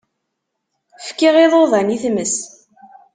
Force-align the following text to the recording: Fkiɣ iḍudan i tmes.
Fkiɣ 1.07 1.35
iḍudan 1.45 1.95
i 1.95 1.97
tmes. 2.03 2.35